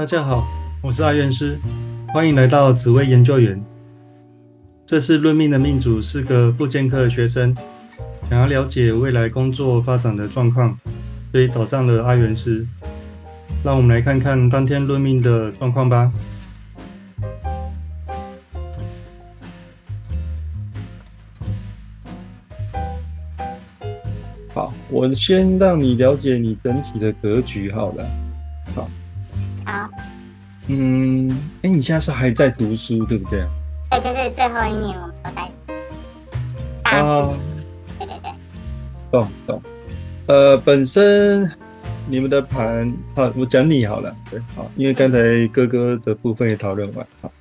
[0.00, 0.48] 大家好，
[0.80, 1.58] 我是阿元师，
[2.14, 3.62] 欢迎来到紫薇研究员。
[4.86, 7.54] 这次论命的命主是个复健科的学生，
[8.30, 10.74] 想要了解未来工作发展的状况，
[11.30, 12.66] 所以找上了阿元师。
[13.62, 16.10] 让我们来看看当天论命的状况吧。
[24.54, 28.29] 好，我先让你了解你整体的格局好了。
[30.72, 31.28] 嗯，
[31.62, 33.44] 哎，你现在是还在读书对不对？
[33.90, 35.32] 对，就是最后一年我们都在
[36.84, 37.00] 大
[37.98, 38.30] 对对对，
[39.10, 39.62] 懂懂。
[40.26, 41.50] 呃，本身
[42.08, 47.32] 你们的盘，好，我讲你好了，对，好，因为刚才哥哥的部分也讨论完，好，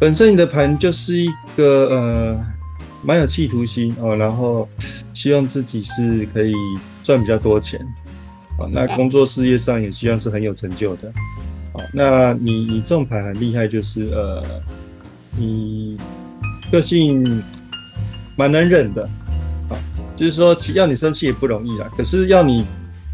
[0.00, 2.44] 本身你的盘就是一个呃，
[3.04, 4.68] 蛮有企图心哦，然后
[5.14, 6.52] 希望自己是可以
[7.04, 7.80] 赚比较多钱，
[8.58, 11.12] 好，那工作事业上也希望是很有成就的，
[11.72, 14.44] 好，那你你这种牌很厉害，就是呃，
[15.38, 15.96] 你
[16.70, 17.42] 个性
[18.36, 19.08] 蛮能忍的，
[20.14, 21.88] 就是说，其要你生气也不容易啦。
[21.96, 22.66] 可是要你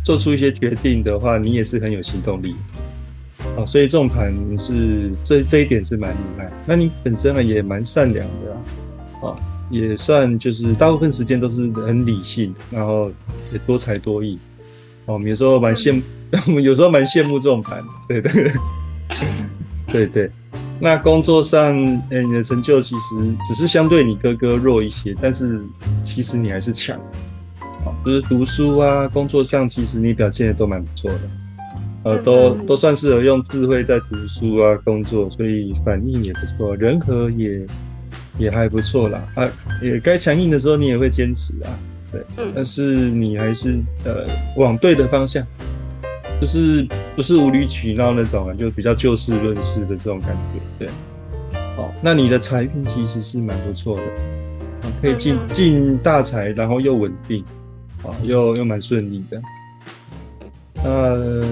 [0.05, 2.57] 做出一些决定的话，你也是很有行动力。
[3.57, 6.51] 哦，所以这种盘是这这一点是蛮厉害。
[6.67, 9.37] 那你本身呢也蛮善良的啊，
[9.71, 13.11] 也算就是大部分时间都是很理性，然后
[13.53, 14.37] 也多才多艺。
[15.09, 16.03] 哦，我们有时候蛮羡慕，
[16.47, 17.83] 我 们有时候蛮羡慕这种盘。
[18.07, 18.53] 对对对，
[19.91, 20.31] 对 对。
[20.81, 21.75] 那工作上，
[22.11, 25.61] 呃，你的成就其实只是相对你哥哥弱一些，但是
[26.05, 26.97] 其实你还是强。
[27.85, 31.21] 好，就是读书啊，工作上其实你表现的都蛮不错的，
[32.05, 37.67] 呃，嗯都嗯都算是有用智慧在读书啊，工作，所以反应也不错，人和也
[38.39, 39.21] 也还不错啦。
[39.35, 39.49] 啊，
[39.83, 41.75] 也该强硬的时候你也会坚持啊，
[42.11, 44.25] 对，但嗯，是你还是呃
[44.57, 45.47] 往对的方向，
[46.41, 50.61] 就是不是无理取闹那种啊，就比较就事论事的这种感觉。
[50.79, 50.89] 对，
[51.77, 57.45] 好，那你的财运其实是蛮不错的，啊，可以进进大财，然后又稳定，
[58.03, 59.41] 啊，又又蛮顺利的。
[60.85, 61.43] 呃，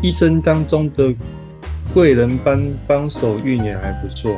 [0.00, 1.12] 一生当中的
[1.92, 4.32] 贵人帮帮手运也还不错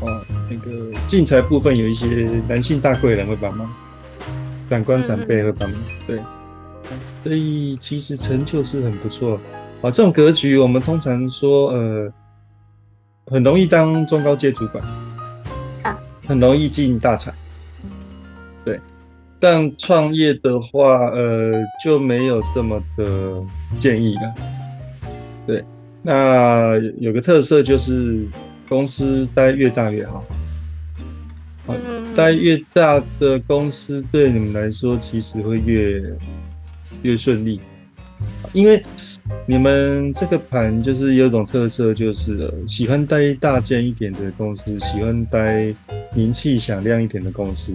[0.00, 0.24] 哦。
[0.50, 3.72] 那个进财部分有一些男性大贵人会帮忙，
[4.68, 5.78] 长官长辈会帮忙，
[6.08, 6.18] 对，
[7.22, 9.40] 所以其实成就是很不错
[9.80, 9.90] 啊。
[9.90, 12.12] 这种格局我们通常说，呃，
[13.26, 14.84] 很容易当中高阶主管，
[15.84, 15.96] 啊
[16.26, 17.32] 很容易进大财，
[18.64, 18.80] 对。
[19.38, 21.52] 但创业的话，呃，
[21.82, 23.42] 就没有这么的
[23.78, 24.34] 建议了。
[25.46, 25.64] 对，
[26.02, 28.26] 那有个特色就是
[28.68, 30.22] 公司待越大越好。
[32.14, 36.02] 待越大的公司，对你们来说其实会越
[37.02, 37.60] 越顺利，
[38.52, 38.82] 因为
[39.46, 45.74] 你们这个盘就是有一种特色，就是、呃、喜欢待大间一点的公司，喜欢待
[46.14, 47.72] 名气响亮一点的公司，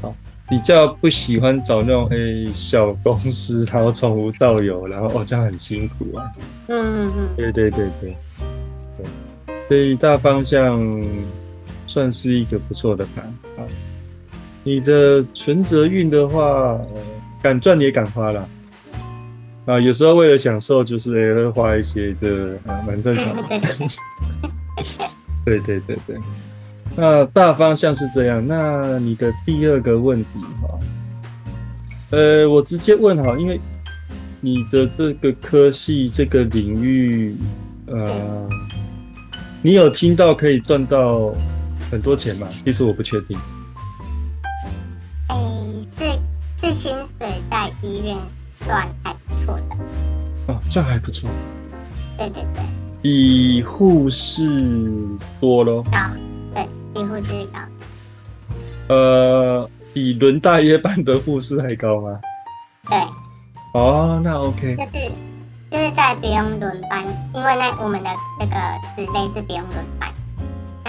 [0.00, 0.14] 好，
[0.48, 6.32] 比较不喜欢找那种诶、小公司，然后从无到有，然后哦这样很辛苦啊。
[6.68, 8.16] 嗯嗯嗯，对对对对。
[8.96, 10.80] 对，所以大方向
[11.92, 13.24] 算是一个不错的盘
[13.58, 13.60] 啊。
[14.64, 17.02] 你的存折运的话，呃
[17.42, 18.48] 敢赚也敢花啦。
[19.66, 23.42] 啊，有时候为了享受，就是也会花一些，这啊蛮正常的。
[25.44, 26.16] 对对 对对对对，
[26.96, 28.44] 那大方向是这样。
[28.46, 30.30] 那你的第二个问题
[30.62, 30.78] 哈，
[32.10, 33.60] 呃，我直接问哈，因为
[34.40, 37.36] 你的这个科系这个领域，
[37.86, 38.48] 呃，
[39.60, 41.34] 你有听到可以赚到
[41.92, 42.48] 很多钱吗？
[42.64, 43.38] 其实我不确定。
[45.28, 45.36] 哎，
[45.90, 46.18] 这
[46.56, 48.16] 这薪水在医院
[48.64, 49.76] 算还不错的，
[50.46, 51.28] 哦，这还不错，
[52.16, 52.64] 对对对，
[53.02, 54.48] 比护士
[55.38, 55.84] 多咯。
[55.92, 55.98] 高，
[56.54, 57.60] 对，比护士高，
[58.94, 62.18] 呃，比轮大夜班的护士还高吗？
[62.88, 62.98] 对，
[63.74, 64.76] 哦，那 OK。
[64.76, 65.12] 就是
[65.70, 67.04] 就是在不用轮班，
[67.34, 68.08] 因为那我们的
[68.40, 68.56] 那个
[68.96, 70.11] 职类是不用轮班，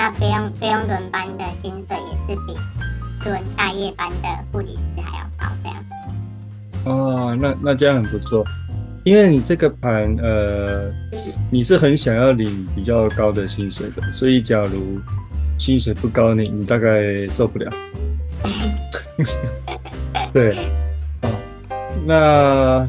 [0.04, 2.54] 那不用不用轮班的薪水也是比
[3.24, 5.78] 轮大夜班的护理师还要高，这样。
[6.84, 8.46] 哦，那那这样很不错，
[9.06, 10.92] 因为你这个盘，呃，
[11.50, 15.00] 你是很想要领比较高的薪水的，所以假如
[15.58, 17.72] 薪水不高，你你大概受不了。
[20.34, 20.58] 对，
[21.22, 21.32] 啊，
[22.06, 22.86] 那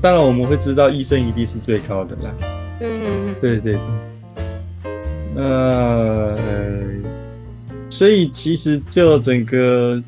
[0.00, 2.32] 当然我们会知道医生一定是最高的啦。
[2.80, 3.78] 嗯嗯对对
[5.36, 6.36] 呃，
[7.88, 10.02] 所以其实就整个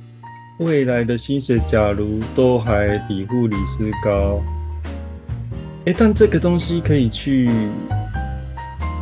[0.58, 4.42] 未来的薪水，假如都还比护理师高，
[5.86, 7.50] 哎，但这个东西可以去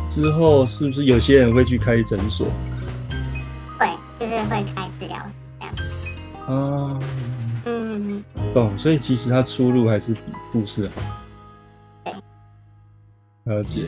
[0.09, 2.47] 之后，是不是有些人会去开诊所？
[3.79, 3.87] 会，
[4.19, 5.73] 就是会开治疗所这样。
[6.47, 6.99] 啊，
[8.53, 8.77] 懂。
[8.77, 10.21] 所以其实他出路还是比
[10.51, 11.01] 护士好。
[13.45, 13.83] 了解。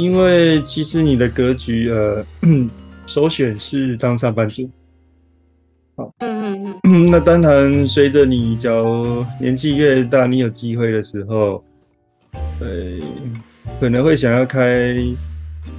[0.00, 2.24] 好，因为其实你的格局，呃，
[3.06, 4.68] 首选是当上班族。
[5.96, 11.62] 好嗯嗯嗯，那当然，随着你假如年纪越大，你有机会的时候，
[12.60, 12.98] 呃，
[13.78, 14.96] 可能会想要开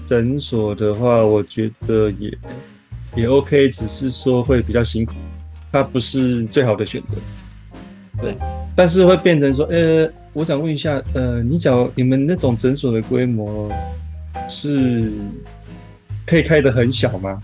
[0.05, 2.31] 诊所的话，我觉得也
[3.15, 5.13] 也 OK，只是说会比较辛苦，
[5.71, 7.15] 它不是最好的选择。
[8.21, 8.37] 对，
[8.75, 13.71] 但是会变成说，呃，我想问一下，呃，你讲你们那种诊所的规模
[14.51, 15.11] 是
[16.27, 17.41] 可以开的很小吗？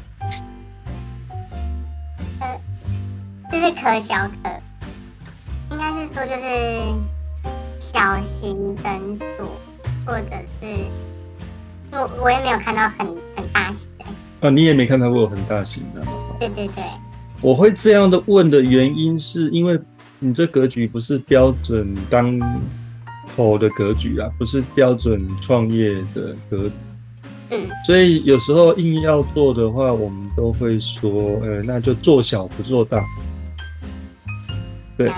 [3.50, 4.50] 就是可小可，
[5.72, 6.94] 应该是说就是
[7.80, 9.28] 小型诊所，
[10.06, 10.68] 或者是
[11.92, 14.06] 我我也没有看到很很大型的。
[14.42, 16.06] 啊，你也没看到过很大型的。
[16.40, 16.84] 对对对，
[17.42, 19.80] 我会这样的问的原因，是因为
[20.20, 22.38] 你这格局不是标准当
[23.36, 26.70] 头的格局啊，不是标准创业的格。
[27.50, 33.04] 嗯，所以有时候硬要做的话，我们都会说，呃，那就做小不做大。
[34.98, 35.12] 对。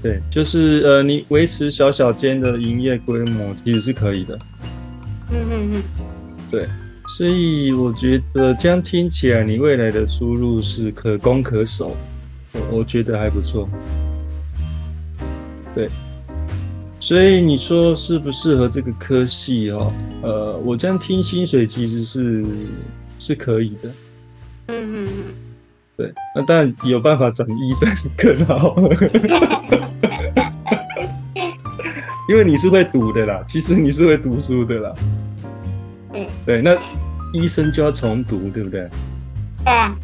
[0.00, 4.38] 对，就是呃，你维持小小间的营业规模其实是可以的。
[5.32, 5.82] 嗯嗯嗯，
[6.52, 6.68] 对，
[7.16, 11.96] 所以我觉得这样听起来，你未来的出路是可攻可守，
[12.52, 13.68] 我我觉得还不错。
[15.74, 15.88] 对，
[17.00, 19.92] 所以你说适不适合这个科系哦？
[20.22, 22.44] 呃，我这样听薪水其实是
[23.18, 23.88] 是可以的。
[24.66, 25.24] 嗯嗯嗯，
[25.96, 28.76] 对，那当然有办法转医生更好，
[32.28, 34.94] 因为你是会读的啦，其实你是会读书的啦。
[36.12, 36.76] 对对，那
[37.32, 38.88] 医生就要重读，对不对？
[39.64, 39.96] 对啊，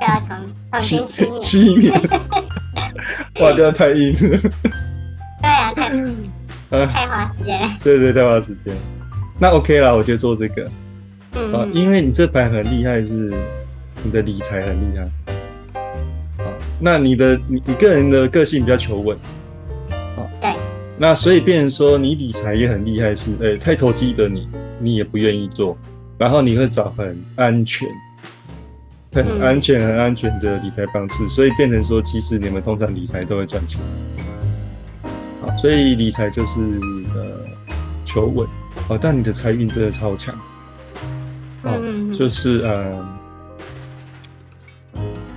[0.00, 0.28] 就要重
[0.72, 1.40] 重新七年。
[1.40, 1.92] 七年，
[3.40, 4.38] 哇，这样太硬了。
[5.40, 5.88] 对啊，太
[6.76, 7.68] 啊，太花时间了。
[7.82, 8.74] 对对，太花时间。
[9.38, 10.72] 那 OK 啦，我觉得做这个啊，
[11.34, 13.32] 嗯啊，因为你这盘很厉害，是
[14.02, 15.04] 你的理财很厉害。
[16.44, 19.16] 啊，那你的你你个人的个性比较求稳，
[20.40, 20.54] 对，
[20.98, 24.48] 那所以变成说你理财也很厉害，是呃、太投机的你，
[24.78, 25.76] 你也不愿意做，
[26.18, 27.88] 然后你会找很安全、
[29.12, 33.80] 很嗯安全、很安全的理财方式，所以变成说，其实你们通常理财都会赚钱。
[35.40, 36.60] 好，所以理财就是
[37.14, 37.40] 呃
[38.04, 38.46] 求稳，
[38.88, 40.34] 哦，但你的财运真的超强，
[41.62, 43.08] 哦，就是呃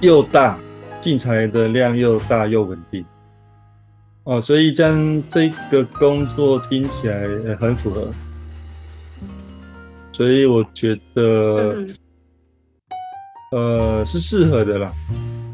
[0.02, 0.58] 又大，
[1.00, 3.06] 进财的量又大又稳定。
[4.26, 8.08] 哦，所以这样这个工作听起来呃很符合，
[10.14, 11.96] 所以我觉得嗯
[13.52, 14.92] 呃是适合的啦。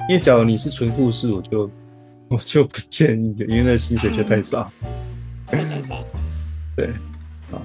[0.08, 1.70] 因为假如你是纯护士，我就
[2.31, 4.71] 我就不建议了，因为那薪水就太少。
[5.50, 5.81] 对对
[6.75, 6.86] 对，对，
[7.51, 7.57] 啊，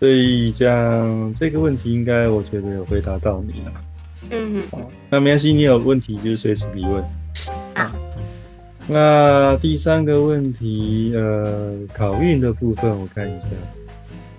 [0.00, 3.72] 所以这样这个问题应该我觉得有回答到你了。
[4.30, 7.04] 嗯嗯好，那没关系，你有问题就随时提问。
[7.74, 7.92] 好，
[8.88, 13.46] 那第三个问题，呃，考运的部分我看一下，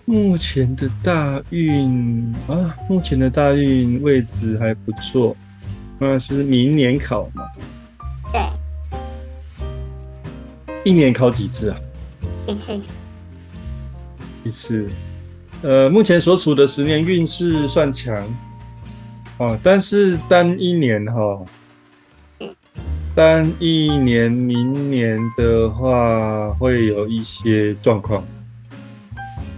[0.06, 5.38] 目前的大运啊，目前的大运位置还不错，
[6.00, 7.44] 那是明年考嘛？
[10.88, 11.77] 一年考几次啊？
[12.48, 12.79] 一次。
[14.46, 14.89] 一次。
[15.62, 18.25] 呃，目前所处的十年运势算强，
[19.38, 21.46] 哦，但是单一年哈、
[23.13, 28.24] 单一年明年的话会有一些状况，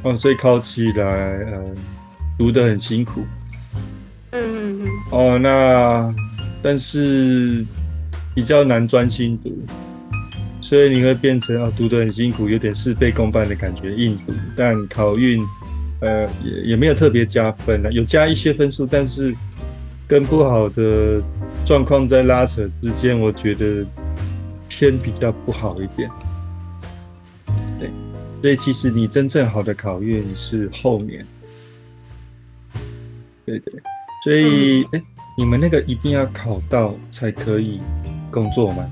[0.01, 1.63] 哦，所以考起来，呃，
[2.39, 3.21] 读得很辛苦，
[4.31, 6.15] 嗯嗯嗯，哦，那
[6.63, 7.63] 但是
[8.33, 9.55] 比较难专心读，
[10.70, 15.44] 所以你会变成啊读得很辛苦，有点事倍功半的感觉，硬读，但考运
[16.00, 19.34] 呃也也没有特别加分了，有加一些分数，但是
[20.08, 21.20] 跟不好的
[21.66, 23.84] 状况在拉扯之间，我觉得
[24.68, 26.08] 偏比较不好一点。
[27.80, 27.90] 对，
[28.40, 31.26] 所以其实你真正好的考运是后面。
[33.44, 33.82] 对对，
[34.24, 35.04] 所以哎、诶
[35.36, 37.82] 你们那个一定要考到才可以
[38.30, 38.88] 工作吗？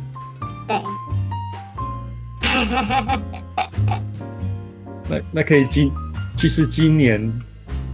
[5.08, 5.92] 对，那那可以今
[6.36, 7.32] 其实今年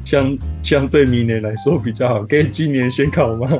[0.03, 3.47] 相相对明年来说比较好，可以今年先考吗？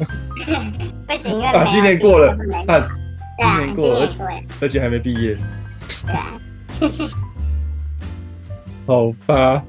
[1.07, 2.31] 不行，啊，今年过了
[2.67, 2.79] 啊，
[3.37, 5.37] 今今年过了年过了，而且还没毕业。
[6.05, 6.39] 对啊，
[8.85, 9.63] 好吧，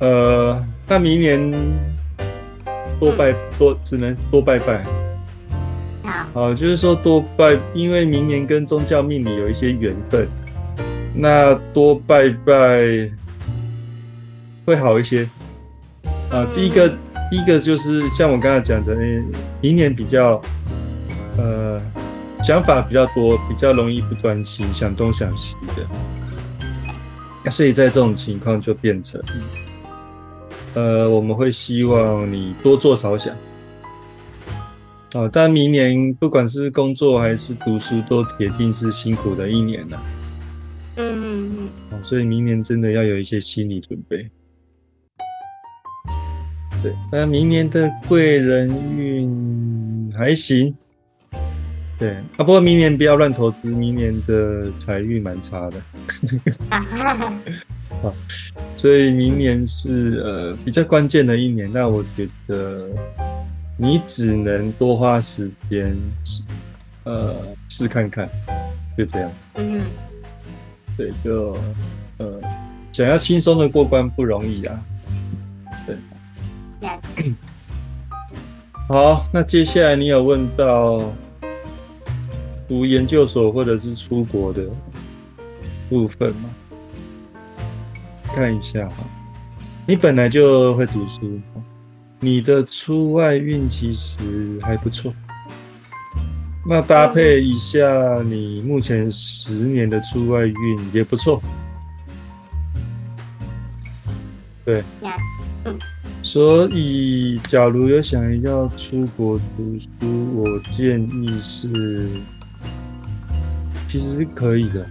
[0.00, 1.50] 呃，那明年
[3.00, 4.84] 多拜多只能多拜拜。
[6.34, 10.26] 好，就是说多拜，因为明年跟宗教命理有一些缘分，
[11.14, 13.08] 那多拜拜
[14.66, 15.30] 会好一些。
[16.30, 16.88] 啊，第一个，
[17.30, 19.22] 第一个就是像我刚才讲的，诶
[19.60, 20.42] 明年比较，
[21.38, 21.80] 呃，
[22.42, 25.54] 想法比较多，比较容易不专心，想东想西
[27.44, 29.22] 的，所以在这种情况就变成，
[30.74, 33.32] 呃，我们会希望你多做少想。
[35.14, 40.02] 哦，但明年不管是工作还是读书，都铁定是辛苦的一年了。
[40.96, 44.28] 嗯嗯嗯，哦，所以明年真的要有一些心理准备。
[46.82, 48.68] 对，那明年的贵人
[48.98, 50.74] 运还行。
[51.96, 55.80] 对啊，不过明年不要乱投资，明年的财运蛮差的。
[58.02, 58.12] 好，
[58.76, 61.70] 所以明年是呃比较关键的一年。
[61.72, 62.88] 那我觉得
[63.76, 66.42] 你只能多花时间试
[67.04, 67.34] 呃
[67.68, 68.28] 试看看，
[68.96, 69.30] 就这样。
[69.54, 69.82] 嗯嗯，
[70.96, 71.56] 对，就
[72.18, 72.40] 呃
[72.92, 74.84] 想要轻松的过关不容易啊。
[75.86, 75.96] 对
[78.88, 81.12] 好，那接下来你有问到
[82.68, 84.62] 读研究所或者是出国的
[85.88, 86.50] 部分吗？
[88.34, 88.96] 看一下哈，
[89.86, 91.40] 你本来就会读书，
[92.24, 94.18] 你的出外运其实
[94.62, 95.12] 还不错。
[96.66, 100.54] 那搭配一下你目前十年的出外运
[100.94, 101.42] 也不错。
[104.64, 105.10] 对，了
[106.22, 112.08] 所以，假如有想要出国读书，我建议是，
[113.86, 114.86] 其实是可以的。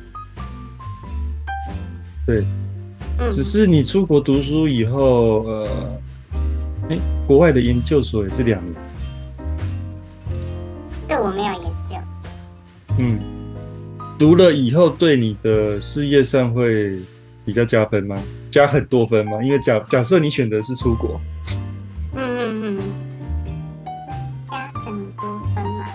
[2.27, 2.45] 对，
[3.17, 6.01] 嗯，只是你出国读书以后，呃，
[6.93, 8.75] 哎，国外的研究所也是两年，
[11.09, 11.95] 这我没有研究。
[13.00, 13.19] 嗯，
[14.19, 17.00] 读了以后对你的事业上会
[17.43, 18.15] 比较加分吗？
[18.51, 19.41] 加很多分吗？
[19.43, 21.19] 因为假假设你选择是出国，
[22.13, 22.79] 嗯嗯嗯，
[24.51, 25.85] 加很多分嘛？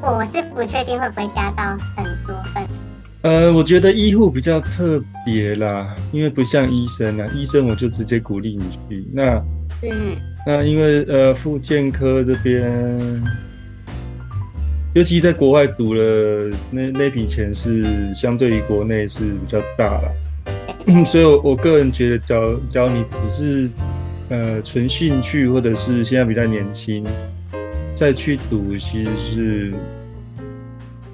[0.00, 2.13] 我是不确定会不会加到很。
[3.24, 9.06] 呃，我觉得医护比较特别啦，因为不像医生啊，医生我就直接鼓励你去。
[9.14, 9.42] 那
[9.82, 9.90] 嗯
[10.46, 12.70] 那因为呃，复健科这边，
[14.92, 23.70] 尤其在国外读了，那那笔钱是相对于国内是比较大了， 所以我我个人觉得教教你只是
[24.28, 27.02] 呃纯兴趣，或者是现在比较年轻，
[27.94, 29.72] 再去读其实是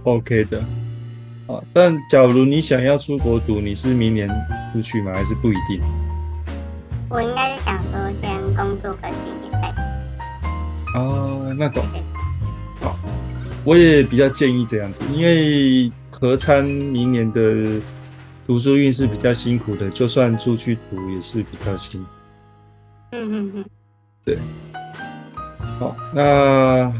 [0.02, 0.60] OK 的。
[1.50, 4.28] 啊，但假如你想要出国读，你是明年
[4.72, 5.12] 出去吗？
[5.12, 5.80] 还是不一定？
[7.08, 10.98] 我应该是想说先工作个几年再读。
[10.98, 11.84] 啊，那懂。
[12.80, 12.96] 好，
[13.64, 17.80] 我也比较建议这样子，因为合参明年的
[18.46, 22.08] 读书运是比较辛苦的，就算出去读也是比较辛苦。
[23.12, 23.64] 嗯嗯
[24.26, 24.36] 嗯，
[25.80, 26.92] 好，那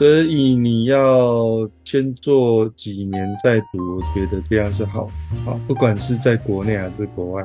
[0.00, 5.10] 所以你要先做几年再读，我觉得这样是好。
[5.44, 7.44] 好，不管是在国内还是国外。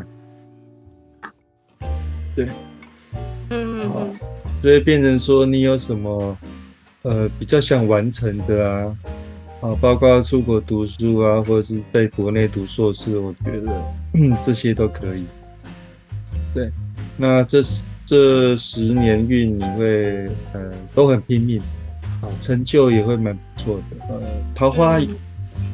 [2.34, 2.46] 对。
[3.50, 4.20] 嗯嗯嗯，
[4.62, 6.38] 所以变成说你有什么
[7.02, 8.98] 呃比较想完成的啊，
[9.60, 13.84] 啊，包括出国读书啊，或者是在国内读硕士，我觉得
[14.14, 15.26] 嗯 这些都可以。
[16.54, 16.72] 对，
[17.18, 17.62] 那这
[18.06, 21.62] 这十年运你会呃都很拼命，
[22.26, 24.22] 啊，成就也会蛮不错的，呃，
[24.56, 25.08] 桃花嗯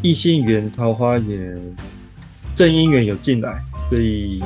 [0.01, 1.55] 异性缘桃花也
[2.53, 4.43] 正姻缘有进来，所以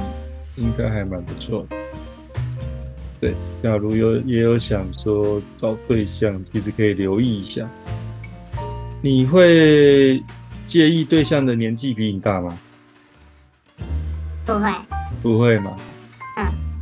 [0.56, 1.76] 应该还蛮不错的。
[3.20, 3.34] 对，
[3.64, 7.68] 假如有也有想说找对象，其实可以留意一下。
[9.02, 10.22] 你会
[10.66, 12.58] 介意对象的年纪比你大吗？
[14.46, 14.70] 不会。
[15.24, 15.76] 不会嘛？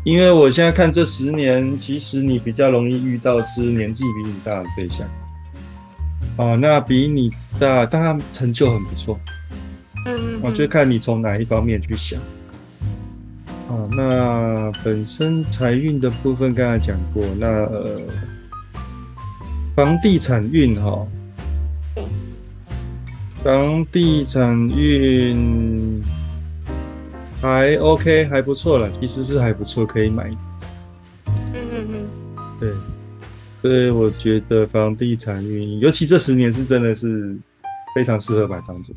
[0.03, 5.07] 嗯，因为我现在看这十年，其实你比较容易遇到是年纪比你大的对象。
[6.35, 7.29] 啊，那比你
[7.59, 9.19] 大，但他成就很不错。
[10.05, 12.19] 嗯嗯，我就看你从哪一方面去想。
[13.69, 18.01] 啊，那本身财运的部分刚才讲过，那呃，
[19.75, 21.07] 房地产运哈，
[21.95, 22.03] 对
[23.43, 26.03] 房地产运
[27.43, 30.29] 还 OK，还不错了，其实是还不错，可以买。
[31.27, 32.07] 嗯嗯嗯，
[32.57, 32.71] 对，
[33.61, 37.35] 所以我觉得房地产运，尤其这十年是真的是
[37.93, 38.95] 非常适合买房子。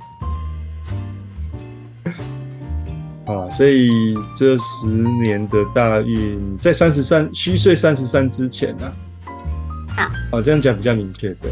[3.27, 4.87] 啊，所以这十
[5.21, 8.93] 年的大运在三十三虚岁三十三之前呢、
[9.89, 11.51] 好，哦，这样讲比较明确，对。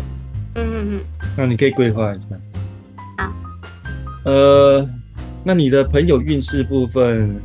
[0.54, 1.00] 嗯嗯嗯，
[1.36, 2.22] 那你可以规划一下。
[3.18, 3.32] 好。
[4.26, 4.88] 呃，
[5.46, 7.38] 那你的朋友运势部分，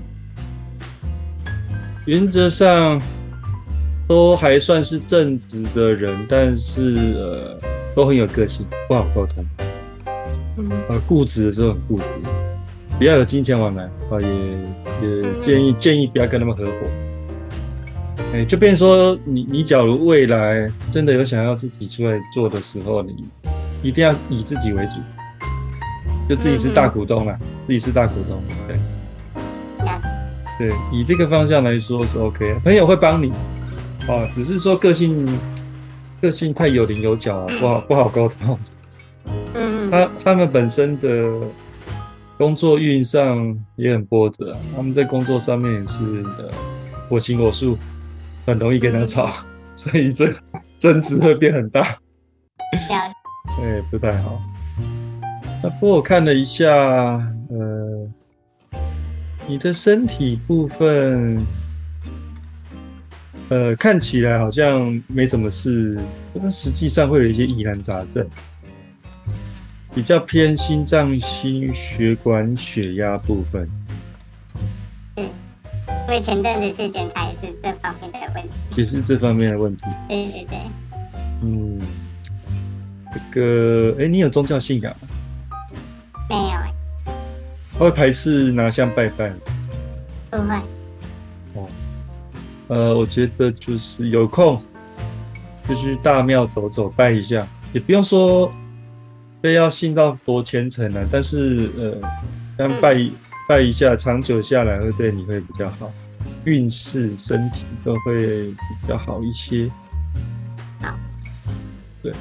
[2.05, 2.99] 原则上
[4.07, 7.59] 都还算是正直的人，但是呃，
[7.93, 9.45] 都很有个性，不好沟通。
[10.57, 12.05] 嗯呃，固执的时候很固执，
[12.97, 14.29] 不要有金钱往来啊，也
[15.05, 16.71] 也建议建议不要跟他们合伙。
[18.33, 23.25] 哎、就变说你你假如未来真的有想要自己出来做的时候，你
[23.83, 25.01] 一定要以自己为主，
[26.29, 28.77] 就自己是大股东啦，自己是大股东，对
[30.59, 33.31] 对，以这个方向来说是 OK 的，朋友会帮你，
[34.07, 35.27] 哦，只是说个性
[36.21, 38.59] 个性太有棱有角啊，不好不好沟通。
[39.55, 39.89] 嗯。
[39.89, 41.31] 嗯 他他们本身的
[42.37, 46.47] 工作运上也很波折、啊，他们在工作上面也是呃
[47.09, 47.75] 我行我素，
[48.45, 49.31] 很容易跟他吵，
[49.75, 50.31] 所以这
[50.77, 51.97] 争执会变很大，了
[53.63, 54.39] 哎、不太好。
[55.61, 56.71] 那不过我看了一下，
[57.49, 58.07] 呃，
[59.45, 61.45] 你的身体部分，
[63.49, 65.99] 呃，看起来好像没什么事，
[66.33, 68.25] 但实际上会有一些疑难杂症。
[69.93, 73.69] 比较偏心脏、心血管、血压部分。
[75.17, 75.27] 因
[76.07, 78.49] 为前阵子去检查也是这方面的问题。
[78.77, 79.83] 也是这方面的问题。
[80.07, 80.57] 对对对，
[81.43, 81.79] 嗯，
[83.13, 85.07] 这个，哎、你有宗教信仰吗？
[86.29, 86.73] 没有哎，
[87.77, 89.35] 会排斥拿香拜拜吗？
[90.31, 91.69] 不会。
[92.67, 94.61] 呃，我觉得就是有空
[95.67, 98.53] 就去大庙走走，拜一下，也不用说
[99.41, 102.09] 非要信到多虔诚啊，但是呃，
[102.55, 103.11] 但拜一
[103.47, 105.91] 拜一下，长久下来会对你会比较好，
[106.45, 109.67] 运势、身体都会比较好一些。
[110.79, 110.93] 好，
[112.03, 112.13] 对，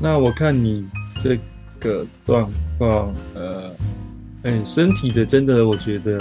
[0.00, 0.86] 那我看你
[1.20, 1.36] 这
[1.84, 3.70] 个状况，呃，
[4.42, 6.18] 哎、身体的真的，我觉得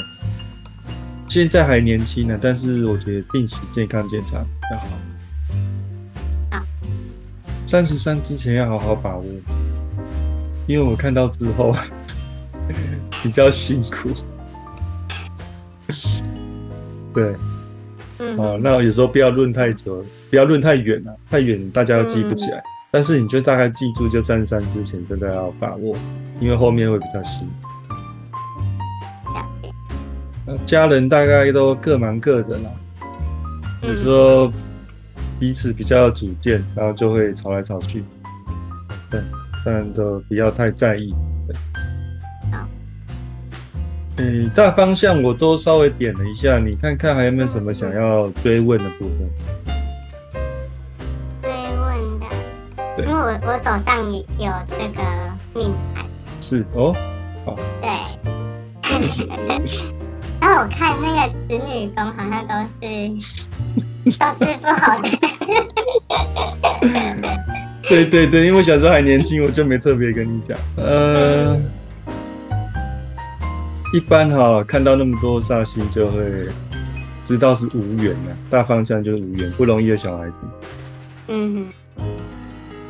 [1.28, 4.88] 现在还年轻呢，但是我觉得定期健康检查比较好。
[6.52, 6.66] 好，
[7.66, 9.24] 三十三之前要好好把握，
[10.68, 11.76] 因为我看到之后
[13.24, 14.10] 比较辛苦。
[17.14, 17.36] 对，
[18.20, 22.62] 嗯哦，那有时候不要论太久，不要论太远了，太远大家都记不起来。
[22.94, 25.96] 但是你就大概记住，就三十三之前真的要把握，
[26.40, 27.68] 因为后面会比较辛苦。
[30.46, 32.70] 那家人大概都各忙各的啦，
[33.82, 34.14] 有时嗯
[34.48, 34.54] 候
[35.40, 38.04] 彼此比较有主见，然后就会吵来吵去。
[39.10, 39.20] 对，
[39.66, 41.12] 但都不要太在意。
[42.52, 42.68] 好。
[44.18, 49.28] 嗯，大方向我都稍微点了一下，你看看还有没有什么想要追问的部分？
[52.96, 55.02] 对因为我我手上也有这个
[55.54, 56.06] 命盘，
[56.42, 56.96] 是哦，
[57.82, 57.90] 对。
[60.40, 62.82] 然后我看那个子女宫好像都是
[64.20, 65.08] 都是不好的，
[67.90, 70.58] 对对对，因为我小时候还年轻，我就没特别跟你讲。
[70.76, 71.58] 呃，
[73.94, 76.22] 一般哈，看到那么多煞星，就会
[77.24, 80.36] 知道是无缘的，大方向就是无缘，不容易的小孩子。
[81.30, 81.66] 嗯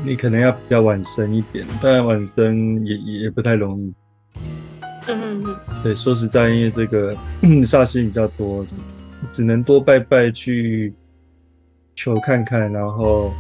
[0.06, 3.94] 你可能要比较晚生一点，当然晚生也也也不太容易。
[5.08, 5.56] 嗯嗯嗯。
[5.82, 7.16] 对，说实在，因为这个
[7.66, 8.66] 煞星比较多，
[9.32, 10.94] 只能多拜拜去
[11.96, 13.34] 求看看，然后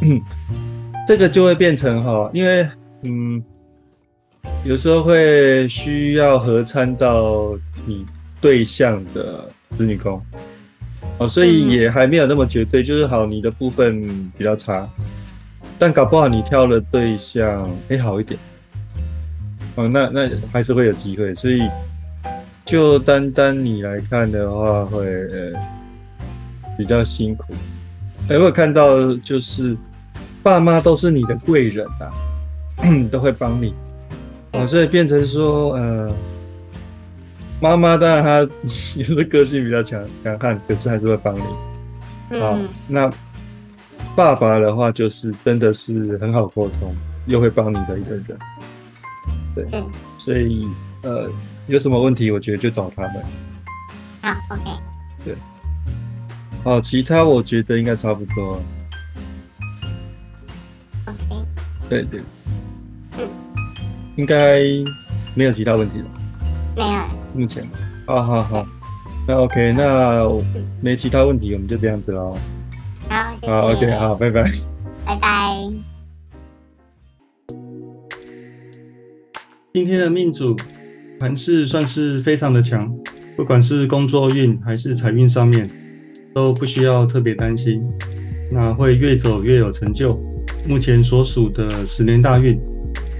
[1.06, 2.68] 这个就会变成哈，因为
[3.02, 3.42] 嗯，
[4.64, 8.04] 有时候会需要合参到你
[8.40, 10.20] 对象的子女宫，
[11.18, 11.70] 哦，所以嗯。
[11.70, 14.88] 也还没有那么绝对，就是好你的部分比较差，
[15.78, 18.38] 但搞不好你挑了对象，哎、好一点。
[19.76, 21.62] 哦，那那还是会有机会，所以
[22.64, 25.52] 就单单你来看的话，会呃
[26.76, 27.54] 比较辛苦。
[28.28, 29.76] 哎、我有看到就是
[30.42, 32.10] 爸妈都是你的贵人啊，
[33.10, 33.72] 都会帮你，
[34.52, 36.12] 哦，所以变成说呃，
[37.60, 38.54] 妈妈当然她
[38.96, 41.40] 也是个性比较强强悍，可是还是会帮你。
[42.40, 43.10] 好，嗯那
[44.18, 46.92] 爸爸的话就是真的是很好沟通，
[47.26, 48.38] 又会帮你的一个人。
[49.70, 50.66] 嗯，所以
[51.02, 51.30] 呃，
[51.68, 53.12] 有什么问题，我觉得就找他们。
[54.20, 54.70] 好，OK，
[55.24, 55.36] 对
[56.64, 58.60] 哦，其他我觉得应该差不多。
[61.06, 61.46] OK，
[61.88, 62.20] 对对。
[63.18, 63.28] 嗯
[64.16, 64.58] 应该
[65.36, 66.06] 没有其他问题了。
[66.74, 67.00] 没有，
[67.34, 67.64] 目前，
[68.04, 68.66] 好好好，
[69.28, 70.28] 那 OK，那
[70.80, 72.36] 没其他问题，我们就这样子喽。
[73.42, 73.90] 好，谢谢。
[73.92, 74.52] 好，OK，好，拜拜。
[75.06, 75.28] 拜拜。
[79.72, 80.56] 今天的命主
[81.20, 82.92] 盘势算是非常的强，
[83.36, 85.70] 不管是工作运还是财运上面，
[86.34, 87.80] 都不需要特别担心。
[88.50, 90.18] 那会越走越有成就。
[90.66, 92.58] 目前所属的十年大运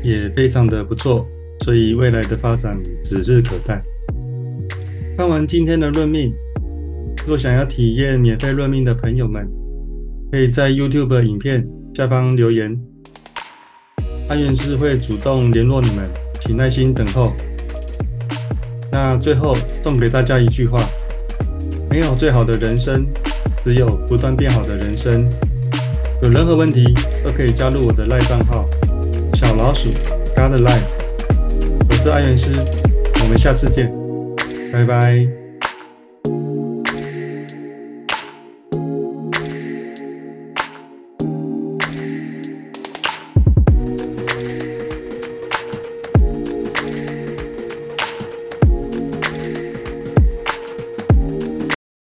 [0.03, 1.27] 也非常的不错，
[1.65, 3.83] 所以未来的发展指日可待。
[5.17, 6.33] 看完今天的论命，
[7.27, 9.49] 若想要体验免费论命的朋友们，
[10.31, 12.79] 可以在 YouTube 影片下方留言，
[14.29, 16.09] 安元师会主动联络你们，
[16.41, 17.33] 请耐心等候。
[18.93, 20.87] 那最后送给大家一句话：
[21.89, 23.05] 没有最好的人生，
[23.65, 25.29] 只有不断变好的人生。
[26.23, 26.85] 有任何问题
[27.25, 28.69] 都可以加入我的赖账号
[29.35, 29.89] 小老鼠
[30.35, 30.83] God Life，
[31.89, 32.51] 我是安元师，
[33.23, 33.91] 我们下次见，
[34.73, 35.48] 拜拜。